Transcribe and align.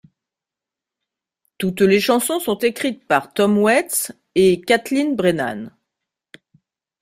Toutes 1.59 1.81
les 1.81 1.99
chansons 1.99 2.39
sont 2.39 2.57
écrites 2.57 3.05
par 3.05 3.35
Tom 3.35 3.59
Waits 3.59 4.13
et 4.33 4.59
Kathleen 4.61 5.15
Brennan. 5.15 5.69